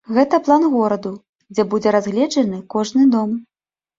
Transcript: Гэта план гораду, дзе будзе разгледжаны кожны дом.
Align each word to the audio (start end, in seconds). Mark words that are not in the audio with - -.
Гэта 0.17 0.37
план 0.45 0.63
гораду, 0.75 1.09
дзе 1.55 1.65
будзе 1.73 1.93
разгледжаны 1.97 2.61
кожны 2.75 3.03
дом. 3.15 3.37